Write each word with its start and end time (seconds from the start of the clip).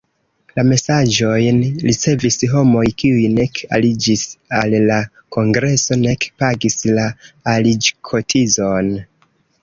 La 0.57 0.61
mesaĝojn 0.67 1.57
ricevis 1.87 2.37
homoj, 2.53 2.85
kiuj 3.03 3.27
nek 3.33 3.61
aliĝis 3.77 4.23
al 4.59 4.73
la 4.91 4.97
kongreso 5.37 5.97
nek 6.05 6.25
pagis 6.45 6.79
la 6.99 7.03
aliĝkotizon. 7.53 8.91